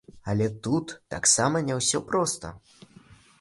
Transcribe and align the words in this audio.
Але 0.31 0.45
тут 0.67 0.93
таксама 1.15 1.61
не 1.67 1.77
ўсё 1.81 2.03
проста. 2.09 2.53